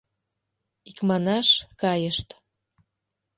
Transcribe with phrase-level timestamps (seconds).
[0.89, 1.47] Икманаш,
[1.81, 2.29] кайышт.